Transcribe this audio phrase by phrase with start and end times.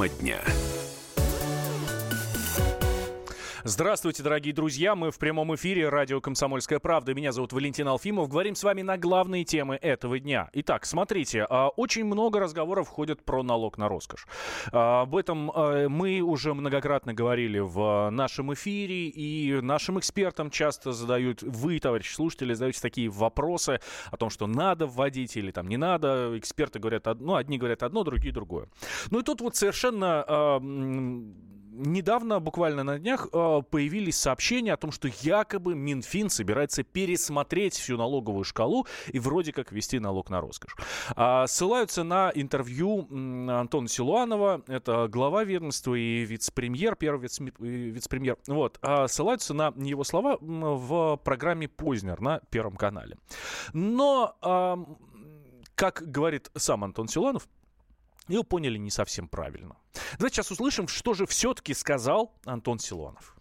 [0.00, 0.69] Тема дня.
[3.64, 4.94] Здравствуйте, дорогие друзья.
[4.94, 7.12] Мы в прямом эфире радио «Комсомольская правда».
[7.12, 8.30] Меня зовут Валентин Алфимов.
[8.30, 10.48] Говорим с вами на главные темы этого дня.
[10.54, 14.26] Итак, смотрите, а, очень много разговоров ходят про налог на роскошь.
[14.72, 20.92] А, об этом а, мы уже многократно говорили в нашем эфире, и нашим экспертам часто
[20.92, 23.80] задают, вы, товарищи слушатели, задаете такие вопросы
[24.10, 26.32] о том, что надо вводить или там не надо.
[26.38, 28.68] Эксперты говорят одно, одни говорят одно, другие другое.
[29.10, 30.60] Ну и тут вот совершенно
[31.70, 37.96] недавно, буквально на днях, э, появились сообщения о том, что якобы Минфин собирается пересмотреть всю
[37.96, 40.74] налоговую шкалу и вроде как ввести налог на роскошь.
[41.16, 48.36] А, ссылаются на интервью Антона Силуанова, это глава ведомства и вице-премьер, первый вице-премьер.
[48.46, 53.16] Вот, а ссылаются на его слова в программе «Познер» на Первом канале.
[53.72, 54.36] Но,
[55.74, 57.48] как говорит сам Антон Силуанов,
[58.34, 59.76] его поняли не совсем правильно.
[60.18, 63.36] Давайте сейчас услышим, что же все-таки сказал Антон Силуанов.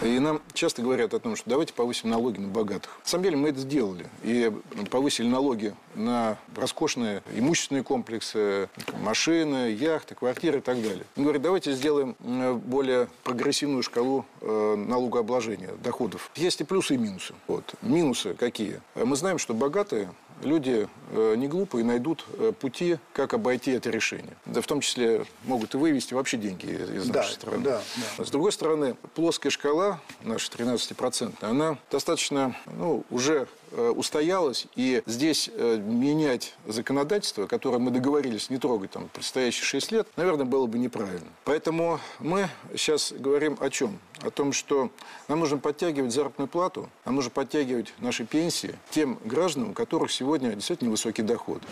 [0.00, 2.90] И нам часто говорят о том, что давайте повысим налоги на богатых.
[3.04, 4.06] На самом деле мы это сделали.
[4.24, 4.50] И
[4.90, 8.68] повысили налоги на роскошные имущественные комплексы,
[9.00, 11.04] машины, яхты, квартиры и так далее.
[11.16, 16.32] Он говорит, давайте сделаем э, более прогрессивную шкалу э, налогообложения доходов.
[16.34, 17.34] Есть и плюсы, и минусы.
[17.46, 17.74] Вот.
[17.80, 18.80] Минусы какие?
[18.96, 24.36] Мы знаем, что богатые люди э, не глупые найдут э, пути, как обойти это решение.
[24.46, 27.58] Да в том числе могут и вывести вообще деньги из да, нашей страны.
[27.62, 27.82] Да,
[28.18, 28.24] да.
[28.24, 35.48] С другой стороны, плоская шкала, наша 13%, она достаточно ну, уже Э, устоялась, и здесь
[35.50, 40.78] э, менять законодательство, которое мы договорились не трогать там предстоящие 6 лет, наверное, было бы
[40.78, 41.26] неправильно.
[41.44, 43.98] Поэтому мы сейчас говорим о чем?
[44.20, 44.90] О том, что
[45.26, 50.52] нам нужно подтягивать заработную плату, нам нужно подтягивать наши пенсии тем гражданам, у которых сегодня
[50.52, 51.62] действительно высокий доход.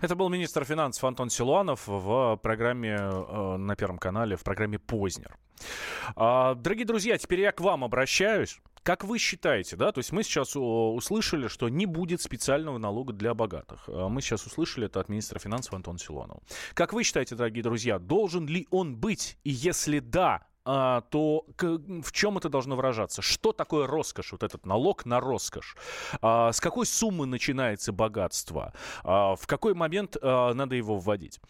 [0.00, 5.36] Это был министр финансов Антон Силуанов в программе э, на Первом канале, в программе «Познер».
[6.16, 8.58] А, дорогие друзья, теперь я к вам обращаюсь.
[8.82, 13.34] Как вы считаете, да, то есть мы сейчас услышали, что не будет специального налога для
[13.34, 13.84] богатых.
[13.88, 16.40] А мы сейчас услышали это от министра финансов Антона Силуанова.
[16.72, 19.36] Как вы считаете, дорогие друзья, должен ли он быть?
[19.44, 23.20] И если да, а, то в чем это должно выражаться?
[23.20, 25.76] Что такое роскошь, вот этот налог на роскошь?
[26.22, 28.72] С какой суммы начинается богатство?
[29.02, 31.40] В какой момент надо его вводить?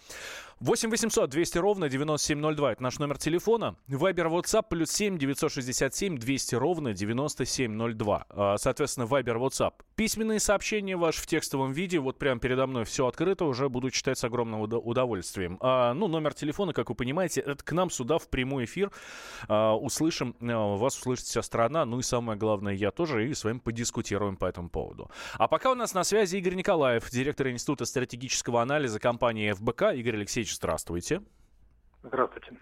[0.60, 2.72] 8 800 200 ровно 9702.
[2.72, 3.76] Это наш номер телефона.
[3.86, 8.56] Вайбер, WhatsApp плюс 7 967 200 ровно 9702.
[8.58, 9.74] Соответственно, Вайбер, WhatsApp.
[9.94, 12.00] Письменные сообщения ваши в текстовом виде.
[12.00, 13.44] Вот прямо передо мной все открыто.
[13.44, 15.58] Уже буду читать с огромным удовольствием.
[15.60, 18.90] Ну, номер телефона, как вы понимаете, это к нам сюда в прямой эфир.
[19.48, 21.84] Услышим, вас услышит вся страна.
[21.84, 23.28] Ну и самое главное, я тоже.
[23.28, 25.08] И с вами подискутируем по этому поводу.
[25.34, 29.94] А пока у нас на связи Игорь Николаев, директор Института стратегического анализа компании ФБК.
[29.94, 31.22] Игорь Алексеевич, Алексеевич, здравствуйте.
[32.02, 32.52] Здравствуйте.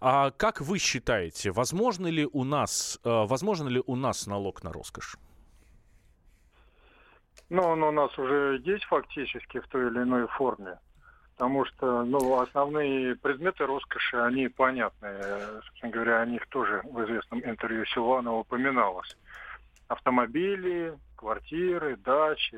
[0.00, 4.72] А как вы считаете, возможно ли у нас, э, возможно ли у нас налог на
[4.72, 5.16] роскошь?
[7.50, 10.78] Ну, он у нас уже есть фактически в той или иной форме.
[11.36, 15.08] Потому что ну, основные предметы роскоши, они понятны.
[15.64, 19.16] Собственно говоря, о них тоже в известном интервью Силуанова упоминалось.
[19.90, 22.56] Автомобили, квартиры, дачи,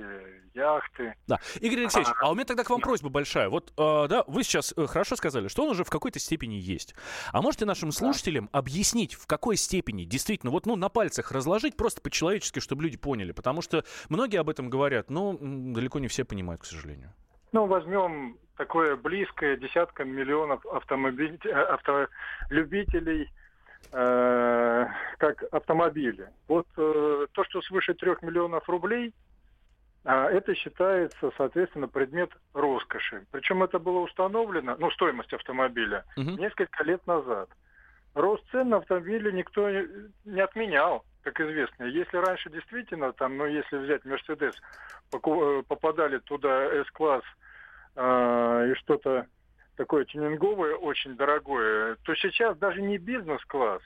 [0.53, 1.15] яхты.
[1.27, 1.39] Да.
[1.63, 3.49] Игорь Алексеевич, а, а у меня тогда к вам просьба большая.
[3.49, 6.95] Вот, э, да, вы сейчас э, хорошо сказали, что он уже в какой-то степени есть.
[7.33, 8.59] А можете нашим слушателям да.
[8.59, 13.33] объяснить, в какой степени действительно, вот, ну, на пальцах разложить просто по-человечески, чтобы люди поняли?
[13.33, 17.15] Потому что многие об этом говорят, но далеко не все понимают, к сожалению.
[17.53, 21.41] Ну, возьмем такое близкое десяткам миллионов автомобиль...
[21.47, 23.33] Э, автолюбителей–
[23.91, 24.87] э,
[25.19, 26.29] как автомобили.
[26.49, 29.15] Вот э, то, что свыше трех миллионов рублей,
[30.05, 33.27] э, это считается, соответственно, предмет роскоши.
[33.31, 36.31] Причем это было установлено, ну, стоимость автомобиля, угу.
[36.31, 37.49] несколько лет назад.
[38.15, 41.85] Рост цен на автомобили никто не отменял, как известно.
[41.85, 44.55] Если раньше действительно, там, ну, если взять Мерседес,
[45.13, 47.25] э, попадали туда S-класс
[47.97, 49.27] э, и что-то
[49.83, 53.83] такое тюнинговое, очень дорогое, то сейчас даже не бизнес-класс,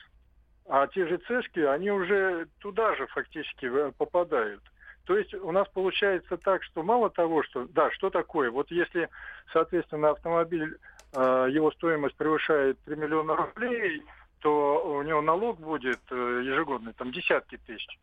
[0.68, 4.62] а те же цешки, они уже туда же фактически э, попадают.
[5.06, 9.08] То есть у нас получается так, что мало того, что, да, что такое, вот если,
[9.54, 10.76] соответственно, автомобиль,
[11.14, 14.02] э, его стоимость превышает 3 миллиона рублей,
[14.40, 17.98] то у него налог будет э, ежегодный, там, десятки тысяч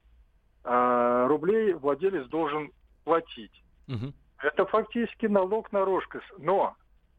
[0.65, 2.71] рублей владелец должен
[3.03, 3.51] платить.
[3.89, 4.13] Угу.
[4.41, 6.31] Это фактически налог на роскошь.
[6.37, 6.73] Но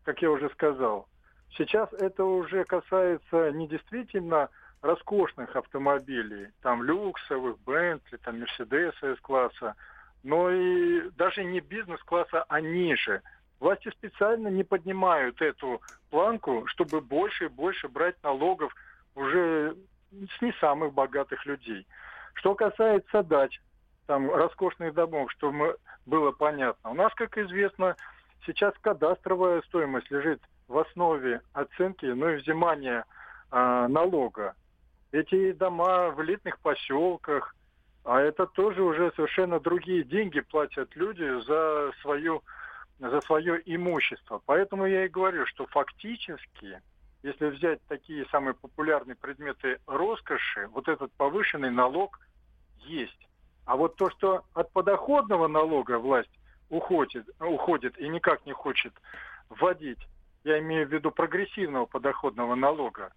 [0.05, 1.09] как я уже сказал.
[1.57, 4.49] Сейчас это уже касается не действительно
[4.83, 9.75] роскошных автомобилей, там люксовых, Бентли, там Мерседеса С-класса,
[10.23, 13.23] но и даже не бизнес-класса, а ниже.
[13.61, 15.81] Власти специально не поднимают эту
[16.11, 18.75] планку, чтобы больше и больше брать налогов
[19.15, 19.77] уже
[20.11, 21.87] с не самых богатых людей.
[22.35, 23.61] Что касается дач,
[24.07, 25.53] там роскошных домов, что
[26.05, 26.91] было понятно.
[26.91, 27.97] У нас, как известно,
[28.47, 33.05] сейчас кадастровая стоимость лежит в основе оценки, ну и взимания
[33.51, 34.55] э, налога.
[35.13, 37.55] Эти дома в элитных поселках,
[38.05, 42.43] а это тоже уже совершенно другие деньги платят люди за свою
[42.99, 44.41] за свое имущество.
[44.47, 46.81] Поэтому я и говорю, что фактически,
[47.23, 52.21] если взять такие самые популярные предметы роскоши, вот этот повышенный налог
[52.79, 53.29] есть.
[53.67, 56.31] А вот то, что от подоходного налога власть
[56.71, 58.93] уходит, уходит и никак не хочет
[59.49, 59.99] вводить,
[60.45, 63.13] я имею в виду прогрессивного подоходного налога,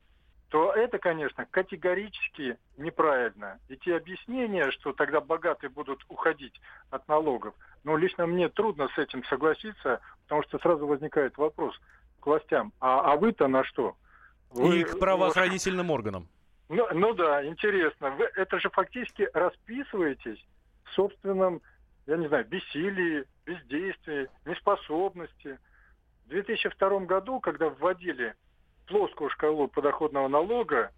[0.49, 3.59] то это, конечно, категорически неправильно.
[3.67, 6.53] И те объяснения, что тогда богатые будут уходить
[6.89, 7.53] от налогов,
[7.83, 11.77] ну, лично мне трудно с этим согласиться, потому что сразу возникает вопрос
[12.21, 13.95] к властям, а, а вы-то на что?
[14.51, 16.27] Вы, и к правоохранительным органам.
[16.69, 18.11] Ну, ну да, интересно.
[18.11, 20.43] Вы это же фактически расписываетесь
[20.85, 21.61] в собственном,
[22.05, 25.57] я не знаю, бессилии, бездействии, неспособности.
[26.25, 28.35] В 2002 году, когда вводили
[28.85, 30.91] плоскую шкалу подоходного налога,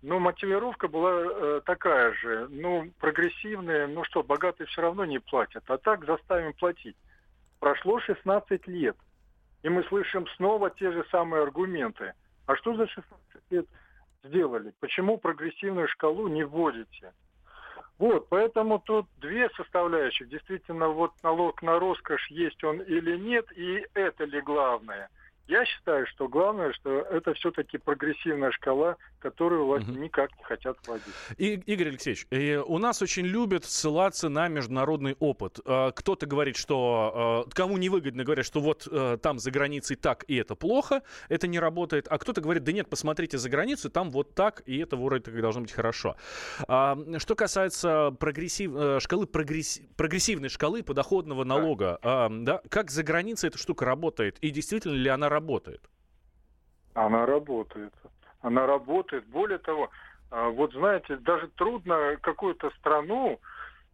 [0.00, 2.46] ну, мотивировка была э, такая же.
[2.50, 6.96] Ну, прогрессивная, ну что, богатые все равно не платят, а так заставим платить.
[7.58, 8.96] Прошло 16 лет,
[9.64, 12.14] и мы слышим снова те же самые аргументы.
[12.46, 13.16] А что за 16
[13.50, 13.66] лет
[14.22, 14.72] сделали?
[14.78, 17.12] Почему прогрессивную шкалу не вводите?
[17.98, 20.28] Вот, поэтому тут две составляющих.
[20.28, 25.08] Действительно, вот налог на роскошь есть он или нет, и это ли главное–
[25.48, 29.98] я считаю, что главное, что это все-таки прогрессивная шкала, которую власти угу.
[29.98, 31.06] никак не хотят вводить.
[31.38, 35.58] И, Игорь Алексеевич, и у нас очень любят ссылаться на международный опыт.
[35.64, 40.24] А, кто-то говорит, что а, кому невыгодно, говорят, что вот э, там за границей так
[40.28, 42.06] и это плохо, это не работает.
[42.10, 45.40] А кто-то говорит, да нет, посмотрите за границу, там вот так, и это вроде как
[45.40, 46.16] должно быть хорошо.
[46.68, 52.28] А, что касается прогрессив, э, шкалы прогресс, прогрессивной шкалы подоходного налога, да.
[52.28, 54.38] Да, как за границей эта штука работает?
[54.40, 55.37] И действительно ли она работает?
[55.38, 55.80] Работает?
[56.94, 57.94] Она работает.
[58.40, 59.24] Она работает.
[59.26, 59.90] Более того,
[60.30, 63.38] а, вот знаете, даже трудно какую-то страну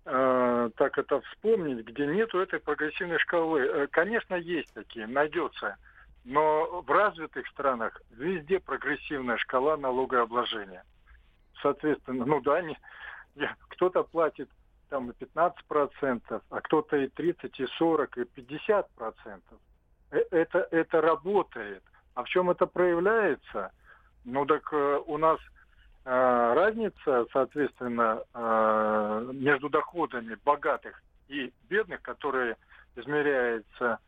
[0.07, 3.61] э, так это вспомнить, где нету этой прогрессивной шкалы.
[3.61, 5.77] Э, конечно, есть такие, найдется.
[6.25, 10.85] Но в развитых странах везде прогрессивная шкала налогообложения.
[11.61, 12.79] Соответственно, ну да, не,
[13.69, 14.49] кто-то платит
[14.89, 18.87] там и 15%, а кто-то и 30, и 40, и 50%.
[20.15, 21.83] Э, это, это работает.
[22.15, 23.73] А в чем это проявляется?
[24.25, 25.41] Ну так э, у нас
[26.05, 26.11] э,
[26.55, 32.57] разница, соответственно, э, между доходами богатых и бедных, которые
[32.95, 33.99] измеряется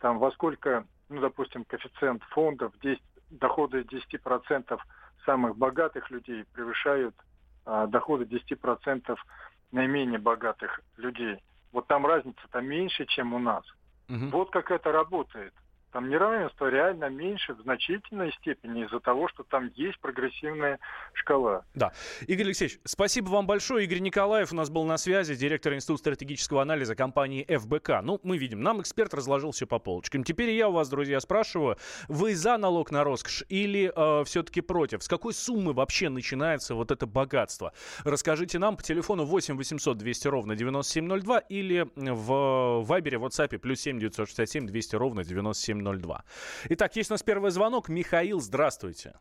[0.00, 4.80] там во сколько, ну, допустим, коэффициент фондов, 10, доходы 10%
[5.26, 7.14] самых богатых людей превышают
[7.66, 9.18] э, доходы 10%
[9.72, 11.38] наименее богатых людей.
[11.72, 13.64] Вот там разница-то меньше, чем у нас.
[14.10, 14.26] Угу.
[14.30, 15.54] Вот как это работает.
[15.92, 20.78] Там неравенство реально меньше в значительной степени из-за того, что там есть прогрессивная
[21.14, 21.64] шкала.
[21.74, 21.92] Да.
[22.26, 23.84] Игорь Алексеевич, спасибо вам большое.
[23.84, 28.02] Игорь Николаев у нас был на связи, директор Института стратегического анализа компании ФБК.
[28.02, 30.22] Ну, мы видим, нам эксперт разложил все по полочкам.
[30.22, 31.76] Теперь я у вас, друзья, спрашиваю,
[32.08, 35.02] вы за налог на роскошь или э, все-таки против?
[35.02, 37.72] С какой суммы вообще начинается вот это богатство?
[38.04, 43.98] Расскажите нам по телефону 8 800 200 ровно 9702 или в Вайбере, WhatsApp плюс 7
[43.98, 46.24] 967 200 ровно 97 702.
[46.70, 47.88] Итак, есть у нас первый звонок.
[47.88, 49.14] Михаил, здравствуйте.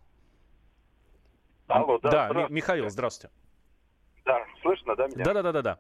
[1.68, 2.10] Алло, да.
[2.10, 2.54] Да, здравствуйте.
[2.54, 3.36] Михаил, здравствуйте.
[4.26, 5.24] Да, слышно, да, меня?
[5.24, 5.80] Да-да-да-да.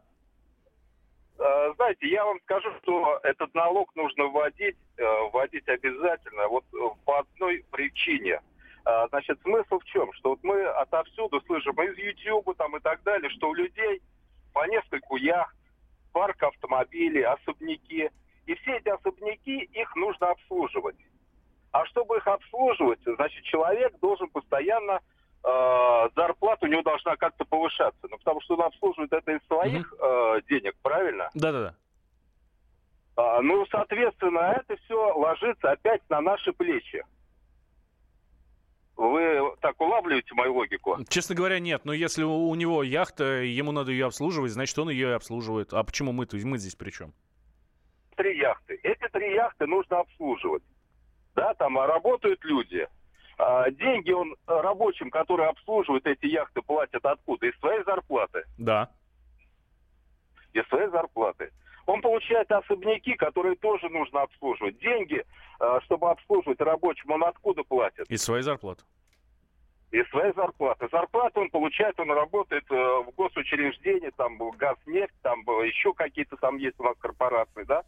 [1.39, 6.77] А, знаете, я вам скажу, что этот налог нужно вводить, э, вводить обязательно, вот э,
[7.05, 8.41] по одной причине.
[8.86, 10.12] А, значит, смысл в чем?
[10.13, 14.01] Что вот мы отовсюду слышим, из YouTube там и так далее, что у людей
[14.53, 15.55] по нескольку яхт,
[16.12, 18.09] парк автомобилей, особняки.
[18.49, 20.95] И все эти особняки, их нужно обслуживать.
[21.71, 25.01] А чтобы их обслуживать, значит, человек должен постоянно
[25.43, 28.07] э, зарплата у него должна как-то повышаться.
[28.09, 31.29] Ну, потому что он обслуживает это из своих э, денег, правильно?
[31.35, 31.75] Да-да-да.
[33.17, 37.03] А, ну, соответственно, это все ложится опять на наши плечи.
[38.97, 40.97] Вы так улавливаете мою логику?
[41.07, 41.85] Честно говоря, нет.
[41.85, 45.71] Но если у, у него яхта, ему надо ее обслуживать, значит, он ее и обслуживает.
[45.71, 46.35] А почему мы-то?
[46.37, 47.13] Мы здесь при чем?
[48.39, 48.79] Три яхты.
[48.84, 50.63] Эти три яхты нужно обслуживать.
[51.36, 52.88] Да, там а работают люди.
[53.38, 57.48] А, деньги он рабочим, которые обслуживают эти яхты, платят откуда?
[57.48, 58.43] Из своей зарплаты.
[58.58, 58.89] Да.
[60.53, 61.51] Из своей зарплаты.
[61.86, 64.77] Он получает особняки, которые тоже нужно обслуживать.
[64.79, 65.24] Деньги,
[65.60, 68.05] э, чтобы обслуживать рабочим, он откуда платит?
[68.12, 68.84] Из своей зарплаты.
[69.91, 70.88] Из своей зарплаты.
[70.91, 76.79] Зарплату он получает, он работает э, в госучреждении, там газнефть, там еще какие-то там есть
[76.79, 77.84] у нас корпорации, да?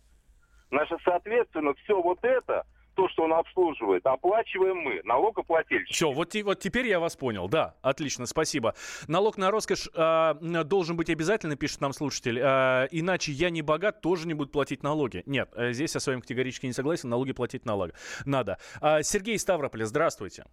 [0.71, 5.93] Значит, соответственно, все вот это то, что он обслуживает, оплачиваем мы, налогоплательщики.
[5.93, 7.47] Все, вот, вот теперь я вас понял.
[7.47, 8.75] Да, отлично, спасибо.
[9.07, 10.33] Налог на роскошь э,
[10.65, 12.39] должен быть обязательно, пишет нам слушатель.
[12.39, 15.23] Э, иначе я не богат, тоже не буду платить налоги.
[15.25, 17.09] Нет, э, здесь я с вами категорически не согласен.
[17.09, 17.91] Налоги платить налог.
[18.25, 18.57] надо.
[18.81, 20.45] Э, Сергей Ставрополь, здравствуйте.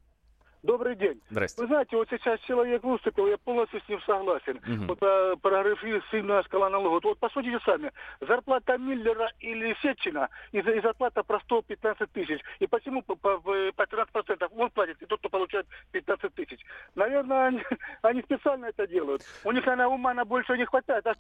[0.63, 1.21] Добрый день.
[1.31, 1.63] Здрасте.
[1.63, 4.61] Вы знаете, вот сейчас человек выступил, я полностью с ним согласен.
[4.67, 4.87] Мгм.
[4.89, 7.05] Вот э, прогрессивная шкала налогов.
[7.05, 7.93] Вот посмотрите сами.
[8.21, 12.41] Зарплата Миллера или Сетчина и, и зарплата простого 15 тысяч.
[12.59, 16.61] И почему по, по, по 13% он платит, и тот, кто получает 15 тысяч?
[16.97, 17.63] Наверное, они,
[18.03, 19.23] они специально это делают.
[19.45, 21.07] У них, наверное, ума на больше не хватает.
[21.07, 21.15] А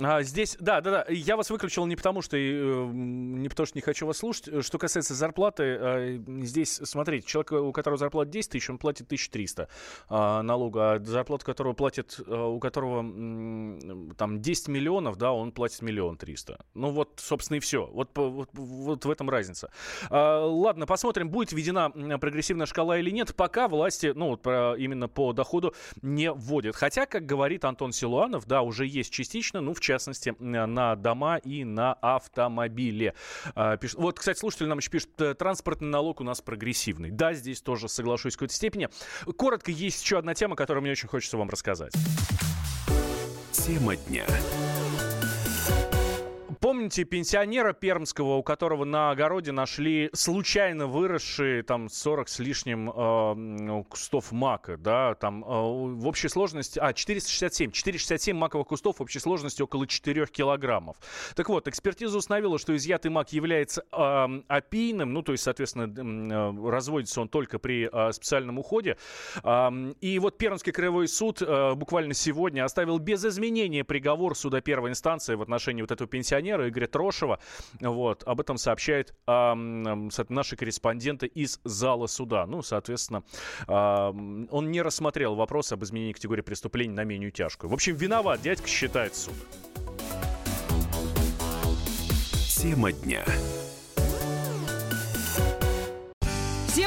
[0.00, 1.06] А, здесь, да, да, да.
[1.08, 4.64] Я вас выключил не потому, что э, не потому, что не хочу вас слушать.
[4.64, 9.68] Что касается зарплаты, э, здесь, смотрите, человек, у которого зарплата 10 тысяч, он платит 1300
[10.10, 13.02] э, налога, а зарплату которого платит, э, у которого
[14.16, 16.58] там 10 миллионов, да, он платит миллион триста.
[16.74, 17.86] Ну вот, собственно, и все.
[17.86, 19.70] Вот, вот, вот в этом разница.
[20.10, 23.32] А, ладно, посмотрим, будет введена прогрессивная шкала или нет.
[23.36, 25.72] Пока власти, ну, вот именно по доходу
[26.02, 26.74] не вводят.
[26.74, 31.64] Хотя, как говорит Антон Силуанов, да, уже есть частично, ну, в частности, на дома и
[31.64, 33.14] на автомобили.
[33.54, 37.10] А, пишет- Вот, кстати, слушатель нам еще пишет, «Э, транспортный налог у нас прогрессивный.
[37.10, 38.88] Да, здесь тоже соглашусь в какой-то степени.
[39.36, 41.92] Коротко, есть еще одна тема, которую мне очень хочется вам рассказать.
[43.52, 44.24] Тема дня.
[46.74, 53.84] Помните пенсионера пермского, у которого на огороде нашли случайно выросшие там 40 с лишним э,
[53.84, 59.20] кустов мака, да, там э, в общей сложности, а, 467, 467 маковых кустов в общей
[59.20, 60.96] сложности около 4 килограммов.
[61.36, 66.70] Так вот, экспертиза установила, что изъятый мак является э, опийным, ну, то есть, соответственно, э,
[66.70, 68.96] разводится он только при э, специальном уходе.
[69.44, 74.90] Ам, И вот Пермский краевой суд э, буквально сегодня оставил без изменения приговор суда первой
[74.90, 77.38] инстанции в отношении вот этого пенсионера Игоря Трошева.
[77.80, 82.46] Вот, об этом сообщают со- наши корреспонденты из зала суда.
[82.46, 83.22] Ну, соответственно,
[83.66, 87.70] ам, он не рассмотрел вопрос об изменении категории преступлений на менее тяжкую.
[87.70, 89.34] В общем, виноват дядька считает суд.
[92.56, 93.24] Тема дня.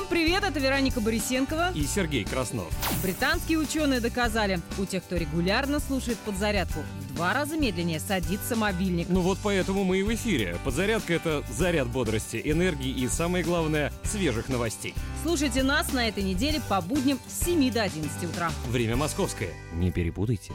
[0.09, 1.71] Привет, это Вероника Борисенкова.
[1.73, 2.67] и Сергей Краснов.
[3.03, 9.07] Британские ученые доказали, у тех, кто регулярно слушает подзарядку, в два раза медленнее садится мобильник.
[9.09, 10.57] Ну вот поэтому мы и в эфире.
[10.63, 14.93] Подзарядка— это заряд бодрости, энергии и, самое главное, свежих новостей.
[15.23, 18.51] Слушайте нас на этой неделе по будням с 7 до 11 утра.
[18.67, 19.49] Время московское.
[19.73, 20.53] Не перепутайте.